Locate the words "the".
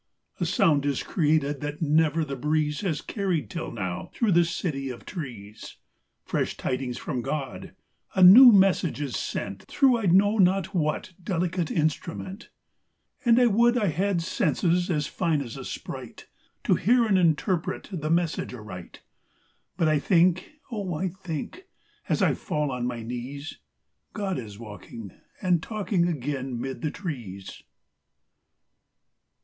2.25-2.35, 4.31-4.43, 17.93-18.09, 26.81-26.89